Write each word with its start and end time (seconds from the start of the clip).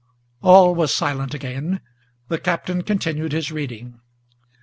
All 0.41 0.73
was 0.73 0.91
silent 0.91 1.35
again; 1.35 1.79
the 2.27 2.39
Captain 2.39 2.81
continued 2.81 3.33
his 3.33 3.51
reading. 3.51 3.99